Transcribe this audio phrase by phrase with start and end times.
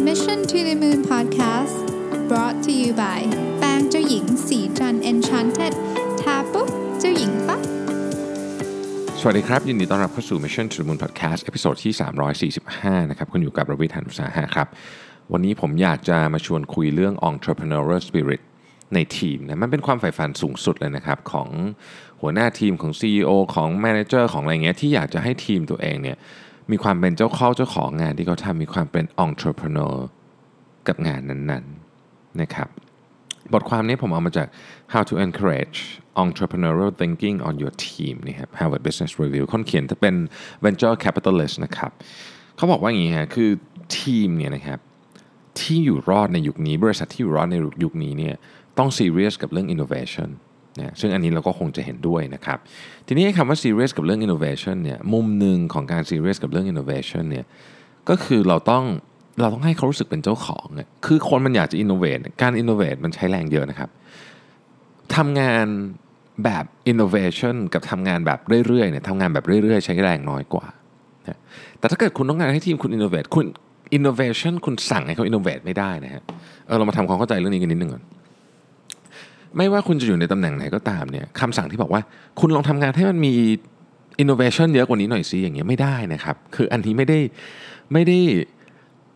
[0.00, 1.86] Mission to the Moon Podcast
[2.28, 3.20] brought to you by
[3.58, 5.74] แป้งเจ้าหญิงศรีจันทร์ Enchanted
[6.20, 6.68] ทาปุ๊บ
[7.00, 7.60] เจ้าหญิงปั๊บ
[9.20, 11.92] สวัสดีครับ ยินดีต้อนรับเข้าสู่ Mission to the Moon Podcast episode ที่
[12.50, 14.68] 345 นะครับ คุณอยู่กับรวิศ หาญอุตสาหะครับ
[15.32, 18.42] วันนี้ผมอยากจะมาชวนคุยเรื่อง entrepreneurial spirit
[18.94, 21.48] ในทีมนะมันเป็นความใฝ่ฝันสูงสุดเลยนะครับ ของ
[22.20, 26.18] หัวหน้าทีมของ CEO ของ Manager ของอะไรเงี้ยที่อยากจะให้ทีมตัวเองเนี่ย
[26.72, 29.96] มีความเป็นเจ้าข้าเจ้าของงานที่เขาทำมีความเป็น entrepreneur
[30.88, 32.68] กับงานนั้นๆนะครับ
[33.52, 34.48] บทความนี้ผมเอามาจาก
[34.92, 35.78] How to Encourage
[36.24, 40.14] Entrepreneurial Thinking on Your Team นี่ครับ Harvard Business Review คนเขียนจะเป็น
[40.64, 41.90] Venture Capitalist นะครับ
[42.56, 43.50] เขาบอกว่าอย่างนี้ฮะคือ
[43.98, 44.78] ทีมเนี่ยนะครับ
[45.60, 48.34] ที่อยู่รอดในยุคนี้ บริษัทที่อยู่รอดในยุคนี้เนี่ย
[48.78, 50.28] ต้อง serious กับเรื่อง innovation
[50.78, 52.58] นะซึ่งอันนี้เราก็คงจะเห็นด้วยนะครับ
[53.06, 57.44] ทีนี้คำว่า serious กับเรื่อง innovation เนี่ยมุมหนึ่งของการ serious กับเรื่อง innovation เนี่ย
[58.08, 58.84] ก็คือเราต้อง
[59.40, 63.90] เราต้องให้เขารู้สึกเป็นเจ้าของอะคือคนมันอยากจะ innovate การ innovate มันใช้แรงเยอะนะครับ
[65.16, 65.66] ทำงาน
[66.44, 70.66] แบบ innovation กับทำงานแบบเรื่อยๆเนี่ยทำงานแบบเรื่อยๆ ใช้แรงน้อยกว่า
[71.28, 71.38] นะ
[71.78, 73.46] แต่ถ้าเกิดคุณต้องการให้ทีมคุณ innovate คุณ
[73.96, 76.22] innovation คุณสั่งให้เขา innovate ไม่ได้นะฮะ
[76.66, 78.02] เออเรามาทำความเข้าใจเรื่องนี้กันนิดนึงก่อน
[79.56, 82.02] ไม่ว่าคุณจะอยู่ในตำแหน่งไหนก็ตามเนี่ยคำสั่งที่บอกว่า
[82.40, 83.32] คุณลองทำงานให้มันมี
[84.22, 87.18] innovation เยอะกว่านี้หน่อยสิอย่างเงี้ยไม่ได้นะครับ คืออันนี้ไม่ได้
[87.92, 88.18] ไม่ได้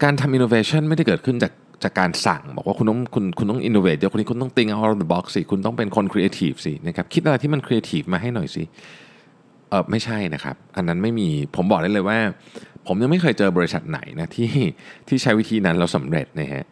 [0.02, 1.52] การทำ innovation ไม่ได้เกิดขึ้นจาก
[1.84, 8.64] จากการสั่ง บอกว่าคุณต้องคุณคุณต้อง innovate เยอะกว่านี้คุณต้อง think out of the box สิคุณต้องเป็นคน creative สินะครับคิดอะไรที่มัน creative มาให้หน่อยสิ
[9.70, 12.18] เออไม่ใช่นะครับ อันนั้นไม่มีผมบอกได้เลยว่า
[12.86, 14.50] ผมยังไม่เคยเจอบริษัทไหนนะที่
[15.08, 16.64] ที่ใช้วิธีนั้นเราสำเร็จนะฮะ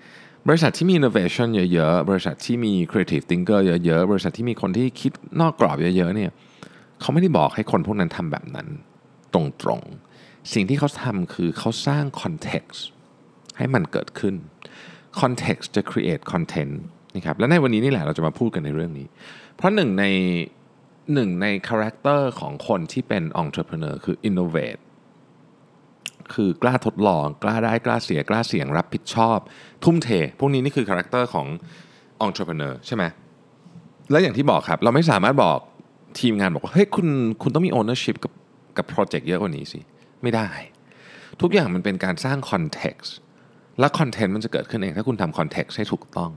[0.48, 6.30] บริษัทที่มี innovation เยอะๆ บริษัทที่มี creative thinker เยอะๆ บริษัทที่มีคนที่คิดนอกกรอบเยอะๆ เนี่ย
[7.00, 8.68] เขาไม่ได้บอกให้คนพวกนั้นทำแบบนั้น
[9.34, 12.78] ตรงๆ สิ่งที่เขาทำคือเขาสร้าง context
[13.58, 14.34] ให้มันเกิดขึ้น
[15.20, 16.74] context จะ create content
[17.16, 19.06] นะครับและในวันนี้นี่แหละเราจะมาพูดกันในเรื่องนี้
[19.56, 20.04] เพราะหนึ่งใน
[21.14, 24.80] หนึ่งใน character ของคนที่เป็น entrepreneur คือ innovate
[26.34, 29.38] คือกล้าทดลอง กล้าได้กล้าเสียกล้าเสี่ยงรับผิดชอบ
[29.84, 31.46] ทุ่มเท พวกนี้นี่คือ character ของ
[32.26, 33.04] entrepreneur ใช่ไหม
[34.10, 35.58] และอย่างที่บอกครับ เราไม่สามารถบอก
[36.20, 37.08] ทีมงานบอกว่าเฮ้ยคุณ
[37.42, 38.32] คุณต้องมี ownership กับ
[38.76, 39.80] กับ project เยอะกว่านี้สิ
[40.22, 40.48] ไม่ได้
[41.40, 43.10] ทุกอย่างมันเป็นการสร้าง context
[43.80, 46.30] และ content มันจะเกิดขึ้นเอง ถ้าคุณทำ context ให้ถูกต้อง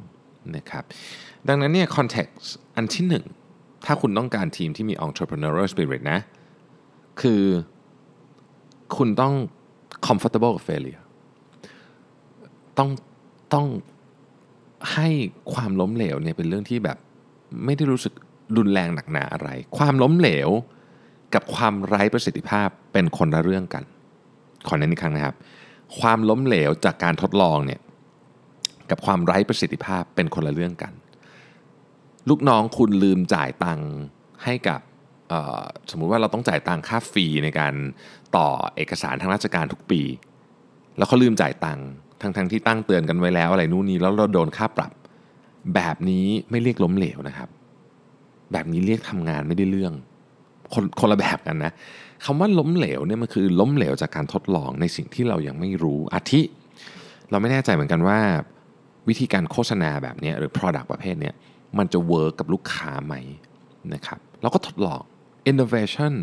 [0.55, 0.83] นะครับ
[1.47, 2.45] ดังนั้นเนี่ย context
[2.75, 3.25] อันที่หนึ่ง
[3.85, 6.19] ถ้าคุณต้องการทีมที่มี entrepreneurial spirit นะ
[7.21, 7.43] คือ
[8.97, 9.33] คุณต้อง
[10.07, 11.03] comfortable กับ failure
[12.77, 12.89] ต้อง
[13.53, 13.67] ต้อง
[14.93, 15.07] ให้
[15.53, 16.97] ความล้มเหลวเนี่ยเป็นเรื่องที่แบบ
[17.65, 18.13] ไม่ได้รู้สึก
[18.57, 20.49] รุนแรงหนักหนาอะไร ความล้มเหลว
[21.33, 23.83] กับความไร้ประสิทธิภาพเป็นคนละเรื่องกัน
[24.67, 25.35] ขอเน้นอีกครั้งนะครับ
[25.99, 27.81] ความล้มเหลวจากการทดลองเนี่ย
[28.89, 30.93] กับความไร้ประสิทธิภาพเป็นคนละเรื่องกัน
[32.29, 33.91] ลูกน้องคุณลืมจ่ายตังค์
[34.43, 34.79] ให้กับ
[35.91, 37.73] สมมุติว่าเราต้องจ่ายตังค่าฟรีในการ
[38.35, 40.01] ต่อเอกสารทางราชการทุกปี
[40.97, 41.79] แล้วเขาลืมจ่ายตัง
[42.21, 44.91] ทั้งทั้งที่ตั้งเตือนกันไว้แล้วอะไรนู่นนี่แล้วเราโดนค่าปรับ
[45.75, 47.49] แบบนี้ไม่เรียกล้มเหลวนะครับ
[48.51, 49.93] แบบนี้เรียกทำงานไม่ได้เรื่อง
[50.73, 51.71] คนคนละแบบกันนะ
[52.25, 56.41] คำว่าล้มเหลวเนี่ยมันคือล้มเหลวจากการทดลองในสิ่งที่เรายังไม่รู้อาทิ
[57.31, 58.19] เราไม่แน่ใจเหมือนกันว่า
[59.09, 61.31] วิธีการโฆษณาแบบนี้หรือ product ประเภทนี้
[61.77, 63.15] มันจะเวิร์กกับลูกค้าไหม
[63.93, 65.01] นะครับเราก็ทดลอง
[65.51, 66.13] innovation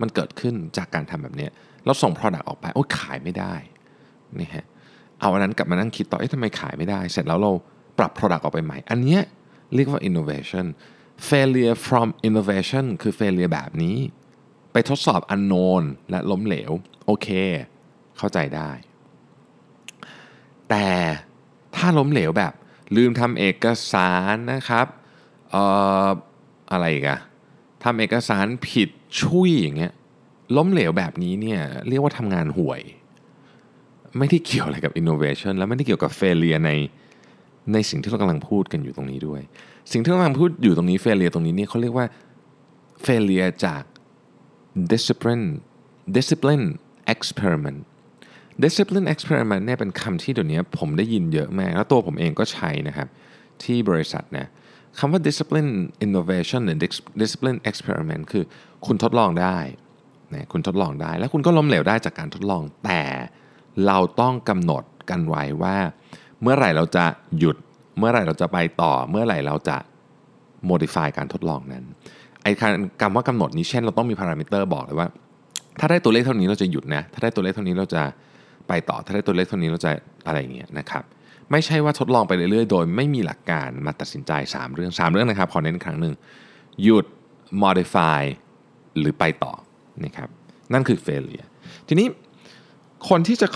[0.00, 1.48] มันเกิดขึ้นจากการทำแบบนี้
[1.84, 3.54] เราส่ง product ออกไปโอ้ขายไม่ได้
[4.40, 4.66] นี่ฮะ
[5.20, 7.52] เอาอันนั้นกลับมานั่งคิดต่อเอ๊ะทำไมขายไม่ได้ เสร็จแล้วเรา
[7.98, 9.22] ปรับ product ออกไปใหม่ อันเนี้ย
[9.74, 10.66] เรียกว่า innovation
[11.28, 13.96] failure from innovation คือ failure แบบนี้
[14.72, 16.72] ไปทดสอบ unknown และล้มเหลว
[17.06, 17.28] โอเค
[18.18, 18.70] เข้าใจได้
[20.70, 20.86] แต่
[21.76, 22.52] ถ้าล้มเหลวแบบ
[22.96, 24.86] ลืมทำเอกสารนะครับ
[25.50, 25.62] เอ่
[26.06, 26.08] อ
[26.72, 27.18] อะไรกอะ
[27.84, 28.88] ทำเอกสารผิด
[29.20, 29.92] ชุยอย่างเงี้ย
[30.56, 32.80] ล้มเหลวแบบนี้เนี่ยเรียกว่าทำงานห่วย
[34.18, 36.72] ไม่ได้เกี่ยวอะไรกับ innovation แล้วไม่ได้เกี่ยวกับ failure ใน
[37.72, 39.40] ในสิ่งที่เรากำลังพูดกันอยู่ตรงนี้ด้วย
[39.92, 42.06] สิ่งที่เรากำลังพูดอยู่ตรงนี้ failure ตรงนี้เนี่ยเขาเรียกว่า
[43.06, 43.82] failure จาก
[44.92, 45.46] discipline
[46.16, 46.66] discipline
[47.14, 47.80] experiment
[48.64, 53.08] discipline experiment เนี่ยเป็นคำที่เดี๋ยวนี้ผมได้ยินเยอะมาก แล้วตัวผมเองก็ใช้นะครับ
[53.62, 54.46] ที่บริษัทนะ
[54.98, 55.72] คำว่า discipline
[56.06, 56.78] innovation หรือ
[57.22, 58.44] discipline experiment คือ
[58.86, 59.58] คุณทดลองได้
[60.34, 63.02] นะคุณทดลองได้ แล้วคุณก็ล้มเหลวได้จากการทดลอง แต่
[63.86, 65.76] เราต้องกำหนดกันไว้ว่า
[66.42, 67.04] เมื่อไหร่เราจะ
[67.38, 67.56] หยุด
[67.98, 69.76] เมื่อไหร่เราจะไปต่อ เมื่อไหร่เราจะ
[70.70, 71.84] modify การทดลองนั้น
[72.42, 72.52] ไอ้
[73.00, 75.08] คำว่ากำหนดนี้เช่น เราต้องมีพารามิเตอร์บอกเลยว่า
[75.80, 78.02] ถ้าได้ตัวเลขเท่านี้เราจะหยุดนะ ถ้าได้ตัวเลขเท่านี้เราจะ
[78.68, 79.90] ไปต่อ ถ้าได้ตัวเลขเท่านี้เราจะ
[80.26, 81.04] อะไรอย่างเงี้ยนะครับ
[81.50, 86.14] ไม่ใช่ว่าทดลองไปเรื่อยๆ โดยไม่มีหลักการมาตัดสินใจ 3 เรื่อง 3 เรื่องนะครับ ขอเน้นอีกครั้งหนึ่ง
[86.82, 87.06] หยุด
[87.62, 88.22] modify
[88.98, 89.54] หรือไปต่อ
[90.04, 90.28] นะครับ
[90.72, 91.48] นั่นคือ failure
[91.88, 92.06] ทีนี้
[93.08, 93.46] คนที่จะ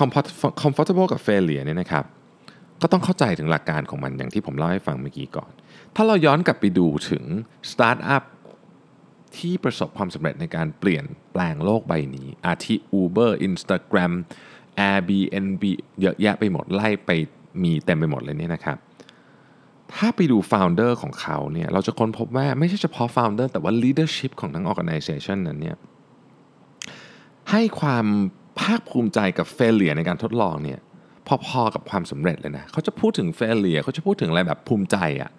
[0.62, 2.04] comfortable กับ failure เนี่ยนะครับ
[2.82, 5.50] ก็ต้องเข้าใจถึงหลักการของมันอย่างที่ผมเล่าให้ฟังเมื่อกี้ก่อน
[5.96, 7.24] ถ้าเราย้อนกลับไปดูถึง
[7.70, 8.24] สตาร์ทอัพ
[9.36, 14.12] ที่ประสบความสำเร็จในการเปลี่ยนแปลงโลกใบนี้ อาทิ Uber Instagram
[14.90, 15.64] Airbnb
[16.00, 17.10] เยอะแยะไปหมดไล่ไป
[17.62, 18.76] มีเต็มไปหมดเลยเนี่ยนะครับ
[19.94, 25.76] ถ้าไปดู founder ของเขาเนี่ยเราจะค้นพบว่าไม่ใช่เฉพาะ founder แต่ว่า leadership ของทั้ง organization นั้นเนี่ย
[27.50, 28.06] ให้ความ
[28.60, 30.80] ภาคภูมิใจกับ failure ในการทดลองเนี่ย
[31.46, 35.30] พอๆกับความสำเร็จเลยนะเขาจะพูดถึง failure เขาจะพูดถึงอะไรแบบภูมิใจอะ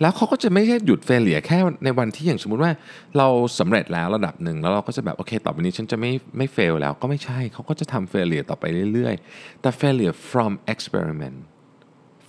[0.00, 2.72] แล้วเขาก็จะไม่ใช่หยุด failure แค่ในวันที่อย่างสมมุติว่า
[3.18, 11.38] เราสำเร็จแล้วระดับหนึ่งแล้วเราก็จะแบบโอเคต่อไปนี้ฉันจะไม่ไม่ fail แล้วก็ไม่ใช่เขาก็จะทำ failure ต่อไปเรื่อยๆ แต่ failure from experiment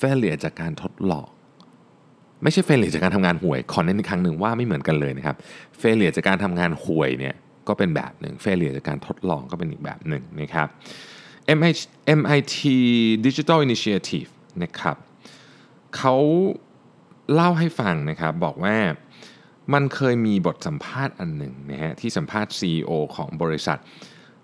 [0.02, 1.28] failure จากการทดลอง
[2.44, 5.36] ไม่ใช่ failure จากการทำงานห่วยขอเน้นอีกครั้งหนึ่งว่าไม่เหมือนกันเลยนะครับ
[5.82, 7.36] failure จากการทำงานห่วยเนี่ย
[7.68, 10.68] ก็เป็นแบบหนึ่ง failure จากการทดลองก็เป็นอีกแบบหนึ่งนะครับ
[12.20, 12.56] MIT
[13.26, 14.30] Digital Initiative
[14.64, 14.98] นะครับ
[15.98, 16.16] เขา
[17.34, 18.78] เล่าให้ฟังนะครับบอกว่า
[19.74, 23.80] มันเคยมีบทสัมภาษณ์อันหนึ่งนะฮะที่สัมภาษณ์ CEO ของบริษัท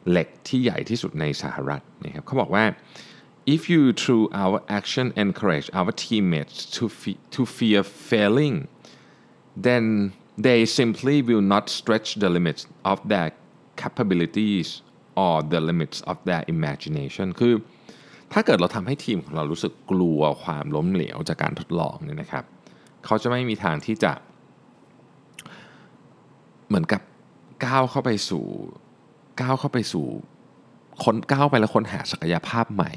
[0.10, 2.66] เหล็กที่ใหญ่ที่สุดในสหรัฐนะครับเขาบอกว่า
[3.56, 8.58] if you through our action encourage our teammates to fe- to fear failing
[9.68, 9.84] then
[10.46, 12.62] they simply will not stretch the limits
[12.92, 13.30] of their
[13.82, 14.68] capabilities
[15.24, 17.54] or the limits of their imagination คือ
[18.34, 22.46] ถ้าเกิดเราทำให้ทีมของเรารู้สึกกลัวความล้มเหลวจากการทดลองเนี่ยนะครับ
[23.06, 24.12] เขาจะไม่มีทางที่จะ
[26.68, 27.02] เหมือนกับ
[27.66, 28.46] ก้าวเข้าไปสู่
[29.42, 30.08] ก้าวเข้าไปสู่
[31.04, 32.92] คนก้าวไปแล้วค้นหาศักยภาพใหม่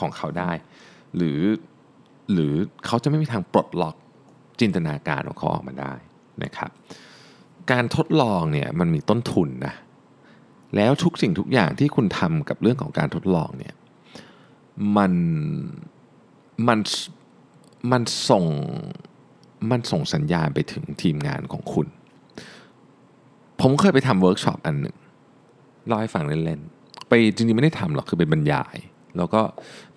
[0.00, 0.50] ของเขาได้
[1.16, 1.40] หรือ
[2.32, 2.52] หรือ
[2.86, 3.96] เขาจะไม่มีทางปลดล็อก
[4.60, 5.94] จินตนาการของเขาออกมาได้
[6.44, 6.70] นะครับ
[7.70, 9.74] การทดลองเนี่ยมันมีต้นทุนนะ
[10.76, 13.74] แล้วทุกสิ่งทุกอย่างที่คุณทำกับเรื่องของการทดลองเนี่ย
[14.96, 15.12] มัน
[16.68, 16.78] มัน
[17.90, 18.44] มันส่ง
[19.72, 21.86] มันส่งสัญญาณไปถึงทีมงานของคุณ
[23.60, 24.96] ผมเคยไปทำเวิร์กช็อปอันหนึ่ง
[25.86, 28.76] เล่าให้ฟังเล่นๆ ไปจริงๆไม่ได้ทำหรอกคือเป็นบรรยาย
[29.16, 29.40] แล้วก็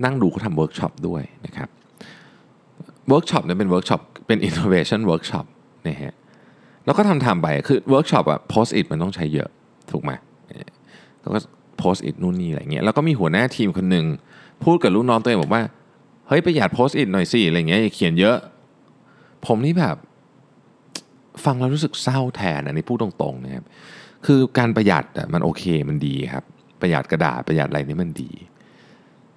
[0.03, 1.69] นั่งดูเขาทำเวิร์กช็อปด้วยนะครับ
[3.09, 5.45] เวิร์กช็อปเนี่ยเป็นเวิร์กช็อปเป็น innovation workshop
[5.87, 6.13] นะฮะ
[6.85, 9.49] แล้วก็ทำทำไปคือเวิร์กช็อปอะ Post-it มันต้องใช้เยอะ
[9.91, 10.11] ถูกไหม
[11.21, 11.39] แล้วก็
[11.77, 14.05] Post-it นู่นนี่อะไรเงี้ยแล้วก็มีหัวหน้าทีมคนหนึ่ง
[14.63, 15.63] พูดกับลูกน้องตัวเองบอกว่า
[16.27, 18.37] เฮ้ยประหยัด Post-it หน่อยสิอะไรเงี้ยอย่าเขียนเยอะ
[19.45, 19.97] ผมนี่แบบ
[21.45, 23.65] ฟังแล้วรู้สึกเศร้าแทนอันนี้พูดตรงๆนะครับ
[24.25, 26.43] คือการประหยัดมันโอเคมันดีครับ
[26.81, 28.31] ประหยัดกระดาษประหยัดอะไรนี่มันดี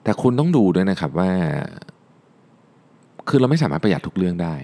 [0.05, 1.31] แต่คุณต้องดูด้วยนะครับว่า
[3.29, 4.55] คือเราไม่สามารถประหยัดทุกเรื่องได้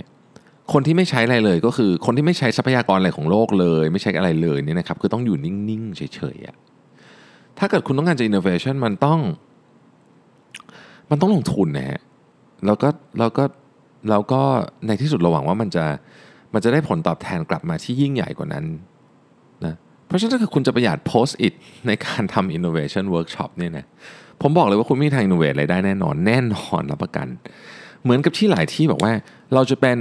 [0.72, 6.56] คนที่ไม่ใช้อะไรเลยก็คือ คนที่ไม่ใช้ทรัพยากรอะไรของโลกเลย ไม่ใช้อะไรเลยเนี่ยนะครับ คือต้องอยู่นิ่งๆเฉยๆอะ
[7.58, 9.20] ถ้าเกิดคุณต้องการจะ innovation มันต้อง
[11.10, 12.00] มันต้องลงทุนนะฮะ
[12.66, 12.88] แล้วก็
[13.18, 13.44] แล้วก็
[14.10, 14.42] แล้วก็
[14.86, 15.84] ในที่สุดเราหวังว่ามันจะ
[16.54, 18.64] มันจะได้ผลตอบแทนกลับมาที่ยิ่งใหญ่กว่านั้น
[19.64, 19.74] นะ
[20.06, 21.54] เพราะฉะนั้นถ้าเกิดคุณจะประหยัด post it
[21.86, 23.86] ในการทำ innovation workshop เนี่ยนะ
[24.42, 27.28] ผมบอกเลยว่าคุณไม่มีทาง innovate อะไรได้แน่นอนแน่นอนรับประกัน
[28.02, 29.12] เหมือนกับที่หลายที่บอกว่า
[29.54, 29.98] เราจะเป็น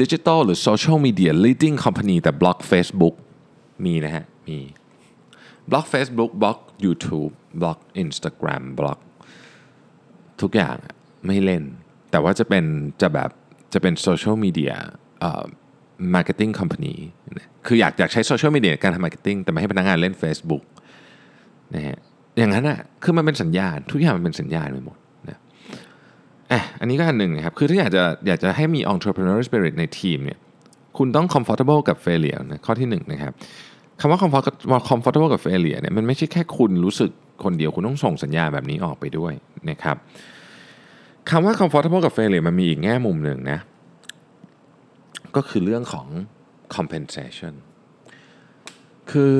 [0.00, 3.14] ดิจิ t a ลหรือ social media leading company แต่บล็อก Facebook
[3.84, 4.58] มีนะฮะ มี
[5.70, 8.98] บล็อก Facebook บล็อก YouTube บล็อก Instagram บล็อก
[10.40, 10.76] ทุกอย่าง
[11.26, 11.62] ไม่เล่น
[12.10, 12.64] แต่ว่าจะเป็น
[13.02, 13.30] จะแบบ
[13.72, 14.72] จะเป็น social media
[16.14, 16.94] marketing company
[17.66, 20.62] คืออยากอยากใช้ social media การทำ marketing แต่ไม่ให้พนักงานเล่น Facebook
[21.74, 21.98] นะฮะ
[22.38, 24.96] อย่างนั้นอะคือมันเป็นสัญญาณ ทุกอย่างมันเป็นสัญญาณไปหมด
[25.28, 25.38] นะ
[26.52, 30.38] อะอันนี้ก็อันหนึ่งนะครับ คือถ้าอยากจะอยากจะให้มี entrepreneur spirit ในทีมเนี่ย
[30.98, 33.32] คุณต้อง comfortable กับ failure นะข้อที่หนึ่งนะครับ
[34.00, 34.18] คำว่า
[34.88, 37.10] comfortable กับ failure เนี่ยมันไม่ใช่แค่คุณรู้สึก
[37.44, 39.32] คนเดียวคุณต้องส่งสัญญาณแบบนี้ออกไปด้วย
[39.70, 39.96] นะครับ
[41.30, 43.58] คำว่า comfortable กับ failure มันมีอีกแง่มุมหนึ่งนะ
[45.36, 46.06] ก็คือเรื่องของ
[46.76, 47.54] compensation
[49.10, 49.36] คือ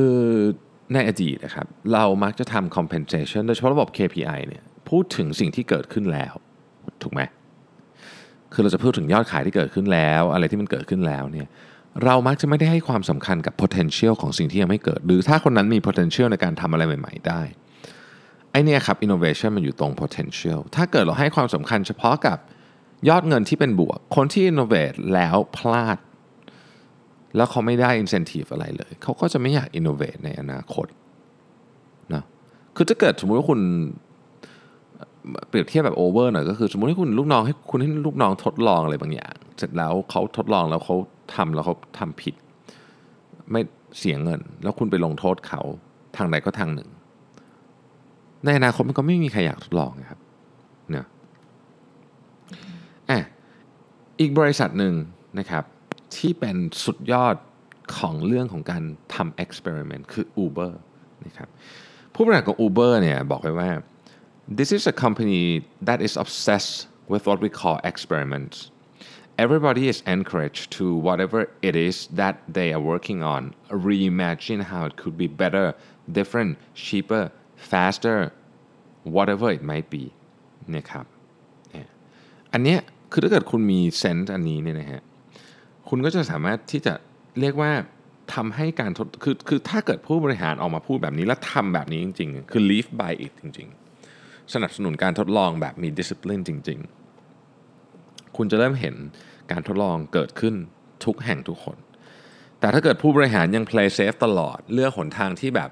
[0.93, 6.35] ในอดีตนะครับ เรามักจะทำ compensation โดยเฉพาะระบบ KPI เนี่ยพูดถึงสิ่งที่เกิดขึ้นแล้ว
[7.03, 7.21] ถูกไหม
[8.53, 11.49] คือเราจะพูดถึงยอดขายที่เกิดขึ้นแล้ว อะไรที่มันเกิดขึ้นแล้วเนี่ย
[12.05, 17.43] เรามักจะไม่ได้ให้ความสำคัญกับ potential ของสิ่งที่ยังไม่เกิด หรือถ้าคนนั้นมี potential ในการทำอะไรใหม่ ๆ ได้
[18.53, 22.39] ไอเนี่ยครับ innovation มันอยู่ตรง potential ถ้าเกิดเราให้ความสำคัญเฉพาะกับ
[23.09, 25.99] ยอดเงินที่เป็นบวก คนที่ innovate แล้วพลาด
[27.37, 30.87] แล้วเขาไม่ได้ incentive อะไรเลย เขาก็จะไม่อยาก innovate ในอนาคต
[32.15, 32.23] นะ
[32.77, 33.61] คือถ้าเกิดสมมติว่าคุณ
[35.49, 40.97] เปรียบเทียบแบบโอเวอร์หน่อยก็คือ สมมติให้คุณลูกน้องให้คุณให้ลูกน้องทดลองอะไรบางอย่าง เสร็จแล้วเขาทดลองแล้วเขา
[41.35, 42.35] ทำแล้วเขาทำผิด
[43.51, 43.61] ไม่
[43.99, 45.61] เสียเงิน แล้วคุณไปลงโทษเขา
[46.17, 46.89] ทางใดก็ทางหนึ่ง
[48.45, 50.19] ในอนาคตมันก็ไม่มีใครอยากทดลองนะครับ
[50.91, 51.07] เนะ
[53.11, 53.19] อะ
[54.21, 54.95] อีกบริษัทหนึ่ง
[55.39, 55.65] นะครับ
[56.17, 57.37] ที่เป็นสุดยอด
[57.97, 58.83] ของเรื่องของการ
[59.15, 60.73] ทำ experiment คือ Uber
[61.27, 61.49] นะครับ
[62.15, 63.71] ผู้บริหารของ Uber เนี่ยบอกไว้ว่า
[64.59, 65.43] this is a company
[65.89, 66.75] that is obsessed
[67.13, 68.57] with what we call experiments
[69.45, 73.43] everybody is encouraged to whatever it is that they are working on
[73.87, 75.67] reimagine how it could be better
[76.19, 76.51] different
[76.87, 77.25] cheaper
[77.71, 78.19] faster
[79.15, 80.05] whatever it might be
[80.77, 81.05] นะครับ
[82.53, 82.79] อันเนี้ย
[83.13, 85.03] คือถ้าเกิดคุณมีเซนส์อันนี้เนี่ยนะฮะ
[85.89, 86.95] คุณก็จะสามารถที่จะ
[87.41, 87.73] เรียกว่า
[88.35, 93.69] ทำให้การทดคือคือถ้าเกิดผู้บริหารออกมาพูดแบบนี้ แล้วทำแบบนี้จริง ๆ คือ live by it จริง
[94.07, 96.81] ๆ สนับสนุนการทดลองแบบมี discipline จริง
[97.59, 98.95] ๆ คุณจะเริ่มเห็น
[99.53, 100.55] การทดลองเกิดขึ้น
[101.05, 101.77] ทุกแห่งทุกคน
[102.61, 105.71] แต่ถ้าเกิดผู้บริหารยัง play safe ตลอดเลือกหนทางที่แบบ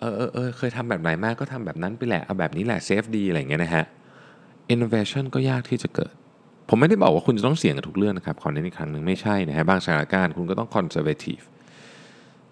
[0.00, 3.84] เออเออเออเคยทำแบบไหนมากก็ทำแบบนั้นไปแหละ เอาแบบนี้แหละ safe ดีอะไรเงี้ยนะฮะ
[4.74, 6.12] innovation ก็ยากที่จะเกิด
[6.68, 11.44] ผมไม่ได้บอกว่าคุณจะต้องเสี่ยงกับทุกเรื่องนะครับ ขอเน้นอีกครั้งหนึ่งไม่ใช่นะฮะบางสถานการณ์คุณก็ต้อง conservative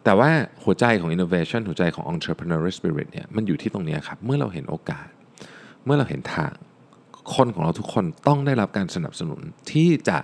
[0.05, 0.31] แต่ว่า
[0.65, 5.09] หัวใจของ innovation หัวใจของ entrepreneurial spirit เนี่ยมันอยู่ที่ตรงนี้ครับ เมื่อเราเห็นโอกาส
[5.85, 6.53] เมื่อเราเห็นทาง
[7.35, 9.41] คนของเราทุกคนต้องได้รับการสนับสนุน
[9.73, 10.19] ที่จะ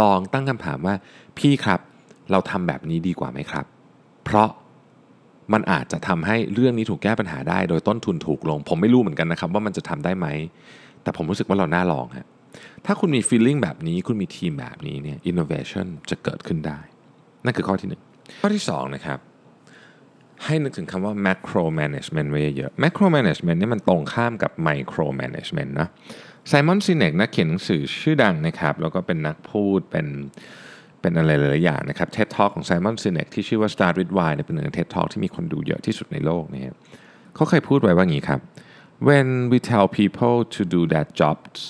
[0.00, 0.94] ลองตั้งคำถามว่า
[1.38, 1.80] พี่ครับ
[2.30, 3.64] เราทำแบบนี้ดีกว่าไหมครับ
[4.24, 4.48] เพราะ
[5.52, 10.26] มันอาจจะทำให้เรื่องนี้ถูกแก้ปัญหาได้ โดยต้นทุนถูกลง ผมไม่รู้เหมือนกันนะครับว่ามันจะทำได้ไหม
[11.02, 12.26] แต่ผมรู้สึกว่าเราน่าลองฮะ
[12.86, 16.78] ถ้าคุณมี feeling แบบนี้คุณมีทีมแบบนี้เนี่ย innovation จะเกิดขึ้นได้
[17.44, 18.02] นั่นคือข้อที่หนึ่ง
[18.40, 19.18] ข้อที่สองนะครับ
[20.44, 25.88] ให้นึกถึงคำว่า macro management ไว้เยอะ macro management นี่มันตรงข้ามกับ micro management นะ
[26.48, 30.06] Simon Sinek นักเขียนหนังสือชื่อดังนะครับ แล้วก็เป็นนักพูดเป็น
[31.04, 36.62] เป็นอะไรหลายอย่างนะครับ TED Talk ของ Simon Sinek ที่ชื่อว่า Start with Why เนี่ยเป็นหนึ่งใน TED Talk ที่มีคนดูเยอะที่สุดในโลกนี่
[37.34, 38.40] เขาเคยพูดไว้ว่างี้ครับ
[39.08, 41.60] when we tell people to do their jobs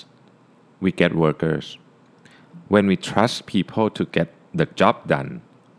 [0.83, 1.65] we get workers
[2.73, 4.27] when we trust people to get
[4.59, 5.29] the job done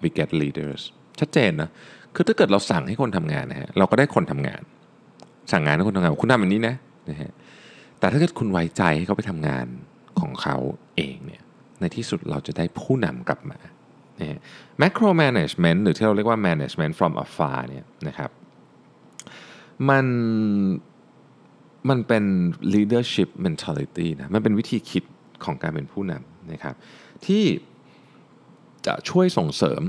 [0.02, 0.80] we get leaders
[1.20, 1.70] ชัดเจนนะ
[2.14, 4.60] คือถ้าเกิดเราสั่งให้คนทำงานนะฮะเราก็ได้คนทำงาน
[5.52, 6.74] สั่งงานให้คนทำงานคุณทำแบบนี้นะ
[7.10, 7.30] นะฮะ
[7.98, 9.66] แต่ถ้าเกิดคุณไว้ใจให้เขาไปทำงาน
[10.20, 10.56] ของเขา
[10.96, 11.42] เองเนี่ย
[11.80, 13.58] ในที่สุดเราจะได้ผู้นำกลับมา
[14.20, 14.40] นะฮะ
[14.82, 18.30] macro management หรือที่เราเรียกว่า management from afar เนี่ยนะครับ
[19.88, 20.06] มัน
[21.88, 22.24] มันเป็น
[22.74, 25.04] leadership mentality นะมันเป็นวิธีคิด
[25.44, 26.74] ของการเป็นผู้นำนะครับ
[27.26, 27.44] ที่
[28.86, 29.82] จะช่วยส่งเสริม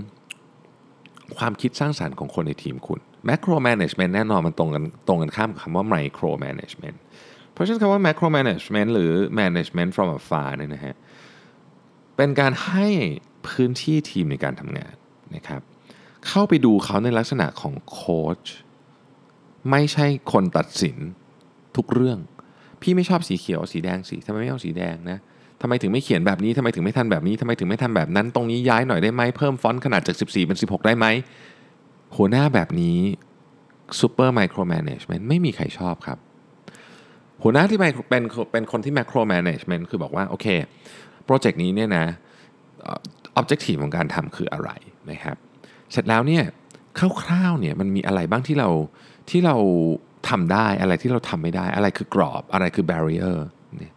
[1.38, 6.98] ความคิดสร้างสารรค์ของคนในทีมคุณ macro management แน่นอนมันตรงกันตรงกันข้ามกับคำว่า micro management
[7.54, 10.96] เพราะฉะนั้นคำว่า macro management หรือ management from afar เนี่ยนะฮะ
[12.18, 12.88] เป็นการให้
[13.48, 14.94] พื้นที่ทีมในการทำงาน
[15.36, 15.62] นะครับ
[16.28, 18.42] เข้าไปดูเขาในลักษณะของโค้ช
[19.72, 20.98] ไม่ใช่คนตัดสิน
[21.76, 22.20] ทุกเรื่อง
[22.82, 25.18] พี่ไม่ชอบสีเขียวสีแดงสีทำไมไม่เอาสีแดงนะ
[25.62, 31.06] ทำไมถึงไม่เขียนแบบนี้ทำไมถึงไม่ทำแบบนี้ทำไมถึงไม่ทำแบบนั้น ตรงนี้ย้ายหน่อยได้ไหมเพิ่มฟอนต์ขนาดจาก 14 เป็น 16 ได้ไหม
[32.18, 33.00] หัวหน้าแบบนี้
[34.00, 36.18] super micro management ไม่มีใครชอบครับ
[37.44, 37.94] หัวหน้าที่เป็น
[38.52, 40.48] เป็นคนที่ macro management คือบอกว่า โอเค
[41.28, 42.06] project นี้เนี่ยนะ
[42.88, 44.70] objective ของการทำคืออะไร
[45.12, 45.38] นะครับ
[45.92, 46.44] เสร็จแล้วเนี่ย
[47.22, 48.70] คร่าวๆเนี่ยมันมีอะไรบ้างที่เรา
[49.30, 49.56] ที่เรา
[50.30, 53.38] ทำได้อะไรที่เราทำไม่ได้ อะไรคือกรอบอะไรคือ barrier
[53.78, 53.94] เนี่ย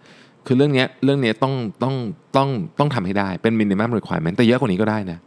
[0.47, 1.95] คือเรื่องนี้เรื่องนี้ต้องต้อง
[2.37, 5.19] ต้องต้องทำให้ได้เป็น minimum requirement แต่เยอะกว่านี้ก็ได้นะ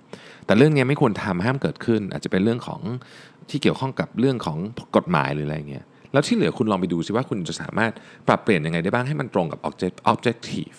[0.45, 2.81] แต่เรื่องนี้ไม่ควรทำห้ามเกิดขึ้น อาจจะเป็นเรื่องของ
[3.49, 4.57] ที่เกี่ยวข้องกับเรื่องของ
[4.95, 7.91] กฎหมายหรืออะไรเงี้ยแล้วที่เหลือคุณลองไปดูซิว่าคุณจะสามารถ
[8.27, 10.77] ปรับเปลี่ยนยังไงได้บ้างให้มันตรงกับ object objective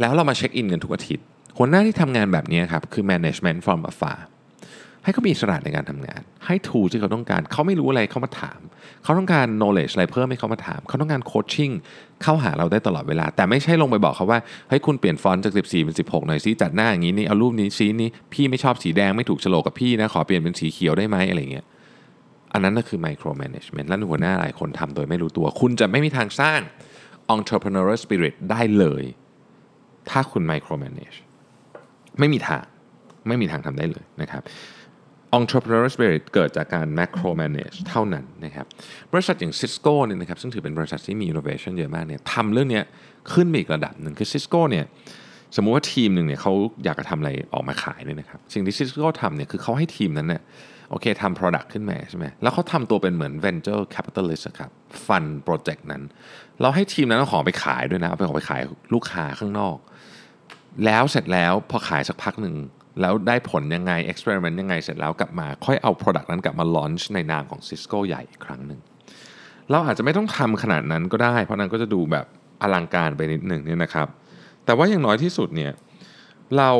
[0.00, 1.24] แล้วเรามาเช็คอินกันทุกอาทิตย์
[1.58, 4.18] หัวหน้าที่ทำงานแบบนี้ครับคือ management from afar
[5.04, 8.60] ให้เขามีอิสระในการทำงาน ให้ทูที่เขาต้องการ เขาไม่รู้อะไรเขามาถาม
[9.04, 11.70] เขาต้องการ knowledge อะไรเพิ่มให้เขามาถาม เขาต้องการโคชชิ่ง
[12.22, 14.38] เข้าหาเราได้ตลอดเวลา แต่ไม่ใช่ลงไปบอกเขาว่า
[14.68, 21.66] เฮ้ยคุณเปลี่ยนฟอนต์จาก 14 เป็น 16 หน่อยซิจัดหน้าอย่างนี้นี่เอารูปนี้ซีนี้พี่ไม่ชอบสีแดงไม่ถูกโฉลกกับพี่นะขอเปลี่ยนเป็นสีเขียวได้ไหมอะไรเงี้ย
[22.52, 26.60] อันนั้นก็คือ micro management และหัวหน้าหลายคนทำโดยไม่รู้ตัว คุณจะไม่มีทางสร้าง
[27.34, 29.04] entrepreneurial spirit ได้เลย
[30.10, 31.18] ถ้าคุณ micro manage
[32.18, 32.64] ไม่มีทาง
[33.28, 34.42] ไม่มีทางทำได้เลยนะครับ
[35.38, 38.66] entrepreneur spirit เกิดจากการ macro manage เท่านั้นนะครับ
[39.12, 42.80] บริษัทอย่าง Cisco เนี่ยนะครับซึ่งถือเป็นบริษัทที่มี innovation เยอะมากเนี่ยทำเรื่องนี้
[43.32, 44.84] ขึ้นไปอีกระดับหนึ่งคือ Cisco เนี่ย
[45.56, 46.52] สมมุติว่าทีมหนึ่งเนี่ยเขา
[46.84, 50.42] อยากจะทำอะไรออกมาขายเนี่ยนะครับสิ่งที่ซิสโก้ทำเนี่ยคือเขาให้ทีมนั้นเนี่ย
[50.90, 54.70] โอเคทำ product ขึ้นมาใช่ไหมแล้วเขาทำตัวเป็นเหมือน venture capitalist ครับ
[55.06, 56.02] ฟันโปรเจกต์นั้น
[56.60, 58.60] เราให้ทีมนั้นเอาของไปขายด้วยนะเอาไปของไปขาย
[58.94, 59.76] ลูกค้าข้างนอก
[60.84, 62.56] แล้วเสร็จแล้วพอขายสักพักหนึ่ง
[63.00, 68.80] แล้วได้ผลยังไง experiment ยังไงเสร็จแล้วกลับมา ค่อยเอา product นั้นกลับมา launch ในนามของ Cisco ใหญ่อีกครั้งหนึ่ง
[69.70, 72.26] เราอาจจะไม่ต้องทำขนาดนั้นก็ได้ เพราะนั้นก็จะดูแบบ
[72.62, 74.08] อลังการไปนิดหนึ่งเนี่ยนะครับ
[74.64, 75.72] แต่ว่าอย่างน้อยที่สุดเนี่ย
[76.56, 76.70] เรา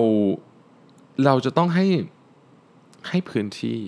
[1.25, 1.87] เราจะต้องให้
[3.09, 3.81] ให้พื้นที่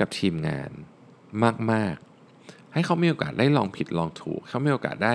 [0.00, 0.70] กับทีมงาน
[1.72, 1.96] มาก
[2.34, 5.14] ๆ ให้เขามีโอกาสได้ลองผิดลองถูก เขามีโอกาสได้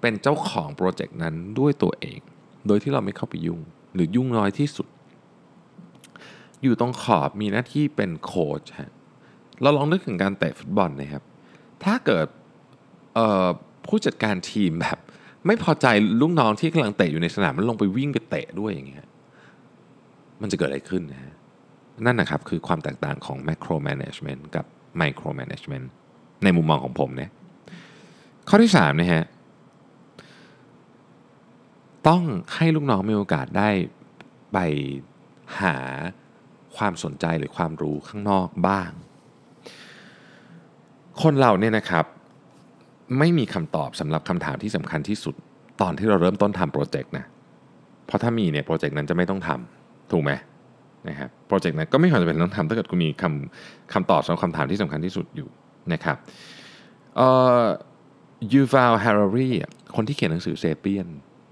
[0.00, 2.20] เป็นเจ้าของโปรเจกต์นั้นด้วยตัวเอง
[2.68, 3.60] โดยที่เราไม่เข้าไปยุ่ง
[3.94, 4.88] หรือยุ่งน้อยที่สุด
[6.62, 8.92] อยู่ตรงขอบมีหน้าที่เป็นโค้ชฮะ
[9.62, 11.22] เราลองนึกถึงการเตะฟุตบอลนะครับ
[11.84, 12.26] ถ้าเกิด
[13.86, 14.98] ผู้จัดการทีมแบบ
[15.46, 15.86] ไม่พอใจ
[16.20, 19.06] ลูกน้องที่กำลังเตะอยู่ในสนามมันลงไปวิ่งไปเตะด้วยอย่างเงี้ย
[20.42, 21.34] มันจะเกิดอะไรขึ้นนะฮะ
[22.06, 24.64] นั่นนะครับคือความแตกต่างของ macro management กับ
[25.00, 25.86] micro management
[26.44, 27.30] ในมุมมองของผมเนี่ย
[28.48, 29.24] ข้อที่3นะฮะ
[32.08, 32.22] ต้อง
[32.54, 33.68] ให้ลูกน้องมีโอกาสได้
[34.52, 34.58] ไป
[35.60, 35.76] หา
[36.76, 38.90] ความสนใจหรือความรู้ข้างนอกบ้าง
[41.22, 42.04] คนเราเนี่ยนะครับ
[43.18, 45.34] ไม่มีคำตอบสำหรับคำถามที่สำคัญที่สุด
[45.80, 47.24] ตอนที่เราเริ่มต้นทำ project นะ
[48.06, 50.30] เพราะถ้ามีเนี่ย project นั้นจะไม่ต้องทำถูกไหม
[51.08, 55.48] นะครับ project นั้นก็ไม่ควรจะเป็นต้องทำถ้าเกิดคุณมีคำคำตอบสำหรับคำถามที่สำคัญที่สุดอยู่
[55.92, 56.16] นะครับ
[58.52, 59.50] Yuval Harari
[59.96, 61.08] คนที่เขียนหนังสือ Sapiens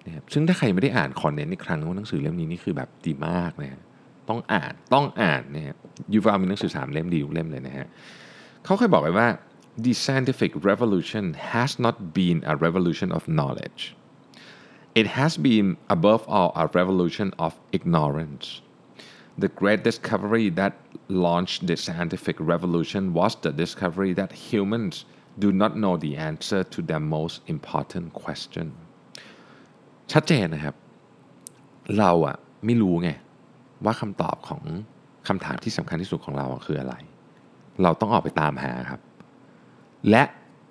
[0.06, 3.80] นะครับซึ่งถ้าใครไม่ได้อ่าน recommend อีกครั้งว่าหนังสือเล่มนี้นี่คือแบบดีมากนะ
[4.28, 5.76] ต้องอ่านต้องอ่านนะฮะ
[6.12, 7.86] ยูวามีหนังสือสามเล่มดีทุกเล่มเลยนะฮะ
[8.64, 9.28] เขาเคยบอกไว้ว่า
[9.84, 13.82] the scientific revolution has not been a revolution of knowledge
[15.00, 18.46] it has been above all a revolution of ignorance
[19.42, 20.72] the great discovery that
[21.26, 24.94] launched the scientific revolution was the discovery that humans
[25.44, 28.66] do not know the answer to their most important question
[30.12, 30.74] ชัดเจนนะครับ
[31.98, 33.10] เราอะไม่รู้ไง
[33.84, 34.62] ว่าคำตอบของ
[35.28, 36.94] คำถามที่สำคัญที่สุดของเราคืออะไร
[37.82, 39.00] เราต้องออกไปตามหาครับ
[40.10, 40.22] และ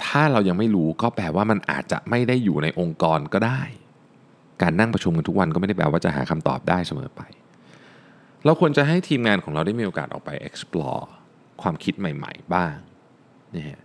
[0.05, 3.61] ถ้าเรายังไม่รู้ก็แปลว่ามันอาจจะไม่ได้อยู่ในองค์กรก็ได้
[4.61, 7.21] การนั่งประชุมกันทุกวันก็ไม่ได้แปลว่าจะหาคำตอบได้เสมอไป
[8.45, 11.03] เราควรจะให้ทีมงานของเราได้มีโอกาสออกไป explore
[11.61, 12.75] ความคิดใหม่ ๆ บ้าง
[13.55, 13.77] นี่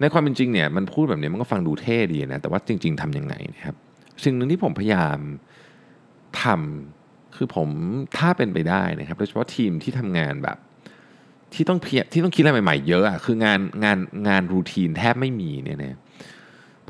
[0.00, 3.76] ในความเป็นจริงเนี่ยมันพูดแบบนี้มันก็ฟังดูเท่ดีนะแต่ว่าจริง ๆทำยังไงนะครับ
[4.24, 5.18] สิ่งหนึ่งที่ผมพยายาม
[6.42, 7.68] ทำคือผม
[8.18, 10.58] ถ้าเป็นไปได้นะครับ โดยเฉพาะทีมที่ทำงานแบบ
[11.54, 13.98] ที่ต้องเพียที่ต้องคิดอะไรใหม่ๆเยอะอะคืองานงาน
[14.28, 15.98] งานรูทีนแทบไม่มีเนี่ยนะ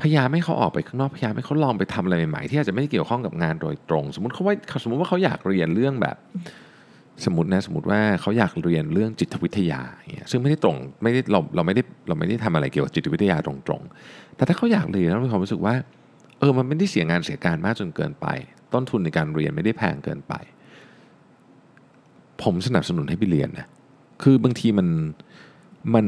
[0.01, 6.17] พยายามให้เขาออกไปข้างนอกพยายามให้เขาลองไปทำอะไรใหม่ๆ ที่อาจจะไม่เกี่ยวข้องกับงานโดยตรง สมมติเขาว่าสมมติว่าเขาอยากเรียนเรื่องแบบ
[7.25, 9.81] สมมตินะสมมติว่าเขาอยากเรียนเรื่องจิตวิทยา
[10.15, 15.75] เงี้ยซึ่งไม่ได้ตรงไม่ได้เราเราไม่ได้เราไม่ได้ทำอะไรเกี่ยวกับจิตวิทยาตรงๆ แต่ถ้าเขาอยากเรียนแล้วมีความรู้สึกว่า
[16.43, 18.27] ออมันไม่ได้เสียงานเสียการมากจนเกินไป
[18.73, 20.33] ต้นทุนในการเรียนไม่ได้แพงเกินไป
[22.43, 23.67] ผมสนับสนุนให้ไปเรียนนะ
[24.23, 24.87] คือบางทีมัน
[25.95, 26.07] มัน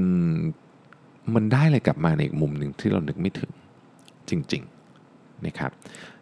[1.35, 3.51] มันได้อะไรกลับมาในอีกมุมหนึ่งที่เรานึกไม่ถึง
[4.29, 5.71] จริงๆนะครับ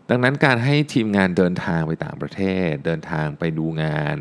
[0.10, 4.18] ดังนั้นการให้ทีมงานเดินทางไปต่างประเทศ เดินทางไปดูงาน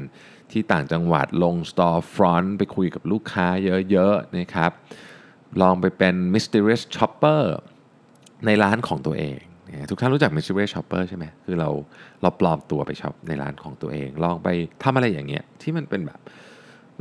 [0.50, 3.46] ที่ต่างจังหวัดลง store front ไปคุยกับลูกค้า
[3.90, 4.72] เยอะๆนะครับ
[5.60, 7.42] ลองไปเป็น mysterious shopper
[8.46, 9.38] ในร้านของตัวเอง
[9.90, 11.68] ทุกท่านรู้จัก mysterious shopper ใช่ไหมคือเรา
[12.22, 14.48] เราปลอมตัวไปช็อปในร้านของตัวเอง ลองไป
[14.82, 16.20] ทำอะไรอย่างเงี้ยที่มันเป็นแบบ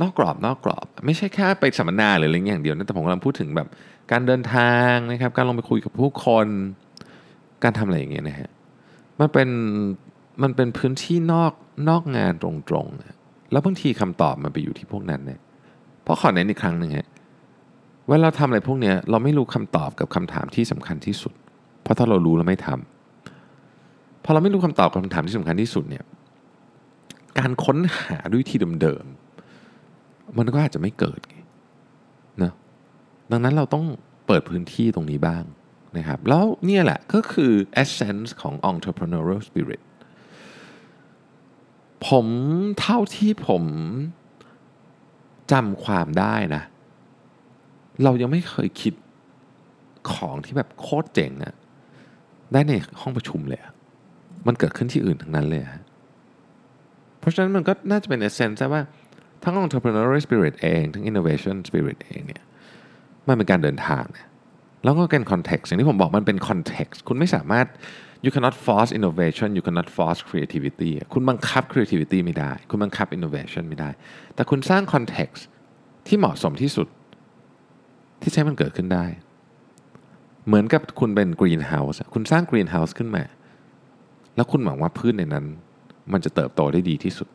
[0.00, 3.68] นอกกรอบนอกกรอบ ไม่ใช่แค่ไปสัมมนาหรืออะไรอย่างเดียวนะแต่ผมกำลังพูดถึงแบบ
[4.12, 6.46] การเดินทางนะครับการลงไปคุยกับผู้คน
[7.62, 8.50] การทำอะไรอย่างเงี้ยนะฮะ
[9.20, 9.48] มันเป็น
[10.42, 11.52] มันเป็นพื้นที่นอก
[11.88, 12.50] นอกงานตร
[12.84, 15.40] งๆแล้วบางทีคำตอบมันไปอยู่ที่พวกนั้นเนี่ย
[16.02, 17.08] เพราะขอเน้นอีกครั้งหนึ่งฮะ
[18.08, 21.34] เวลาเราทำอะไรพวกเนี้ยเราไม่รู้คำตอบกับคำถามที่สำคัญที่สุด
[21.82, 26.04] เพราะถ้าเรารู้เราไม่ทำพอเราไม่รู้คำตอบกับคำถามที่สำคัญที่สุดเนี่ย
[27.38, 31.20] การค้นหาด้วยที่เดิมๆมันก็อาจจะไม่เกิด
[32.42, 32.52] นะ
[33.30, 33.84] ดังนั้นเราต้อง
[34.26, 35.44] เปิดพื้นที่ตรงนี้บ้าง
[35.96, 39.82] นะครับแล้วเนี่ยแหละก็คือ essence ของ entrepreneurial spirit
[42.06, 42.26] ผม
[42.80, 43.64] เท่าที่ผม
[45.52, 46.62] จำความได้นะ
[48.02, 48.94] เรายังไม่เคยคิด
[50.12, 51.54] ของที่แบบโคตรเจ๋งอะ
[52.52, 53.60] ได้ในห้องประชุมเลย
[54.46, 55.82] มันเกิดขึ้นที่อื่นทั้งนั้นเลยฮะ
[57.20, 58.82] เพราะฉะนั้นมันก็น่าจะเป็น essence ว่า
[59.42, 62.42] ทั้ง entrepreneurial spirit เอง ทั้ง innovation spirit เองเนี่ย
[63.28, 64.26] มันเป็นการเดินทางเนี่ย
[64.84, 67.66] แล้วก็เป็น context อย่างที่ผมบอกมันเป็น context คุณไม่สามารถ
[68.24, 73.90] you cannot force innovation you cannot force creativity คุณบังคับ creativity ไม่ได้ คุณบังคับ innovation ไม่ได้
[74.34, 75.42] แต่คุณสร้าง context
[76.06, 76.88] ที่เหมาะสมที่สุด
[78.22, 79.04] ที่ใช้มันเกิดขึ้นได้
[80.46, 83.24] เหมือนกับคุณเป็นกรีนเฮาส์คุณสร้างกรีนเฮาส์ขึ้นมา
[84.36, 85.44] แล้วคุณหวังว่าพืชในนั้น
[86.12, 87.28] มันจะเติบโตได้ดีที่สุด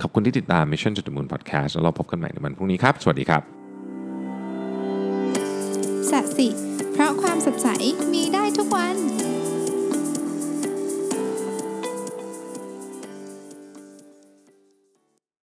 [0.00, 3.42] ขอบคุณที่ติดตาม Mission to the Moon Podcast แล้วเราพบกันใหม่ในวันพรุ่งนี้ครับ สวัสดีครับ
[6.10, 6.48] สัสิ
[6.92, 7.68] เพราะความสดใส
[8.12, 8.96] มีได้ทุกวัน